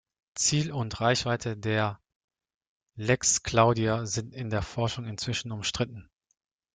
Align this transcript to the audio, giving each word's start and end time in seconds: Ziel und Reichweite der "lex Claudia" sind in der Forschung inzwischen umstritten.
Ziel 0.33 0.71
und 0.71 0.99
Reichweite 0.99 1.55
der 1.55 1.99
"lex 2.95 3.43
Claudia" 3.43 4.07
sind 4.07 4.33
in 4.33 4.49
der 4.49 4.63
Forschung 4.63 5.05
inzwischen 5.05 5.51
umstritten. 5.51 6.09